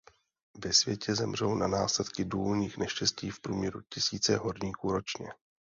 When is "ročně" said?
4.91-5.29